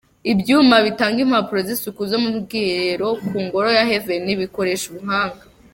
[0.31, 5.43] Ibyuma bitanga impapuro z'isuku zo mu bwiherero ku ngoro ya Heaven bikoresha ubuhanga.